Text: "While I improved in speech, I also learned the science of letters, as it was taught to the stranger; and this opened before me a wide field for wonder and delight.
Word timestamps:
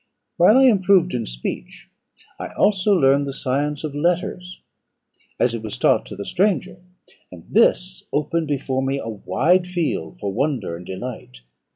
"While 0.37 0.57
I 0.57 0.63
improved 0.63 1.13
in 1.13 1.27
speech, 1.27 1.91
I 2.39 2.47
also 2.57 2.91
learned 2.95 3.27
the 3.27 3.33
science 3.33 3.83
of 3.83 3.93
letters, 3.93 4.59
as 5.39 5.53
it 5.53 5.61
was 5.61 5.77
taught 5.77 6.07
to 6.07 6.15
the 6.15 6.25
stranger; 6.25 6.81
and 7.31 7.45
this 7.47 8.07
opened 8.11 8.47
before 8.47 8.81
me 8.81 8.97
a 8.97 9.09
wide 9.09 9.67
field 9.67 10.17
for 10.17 10.33
wonder 10.33 10.75
and 10.75 10.87
delight. 10.87 11.41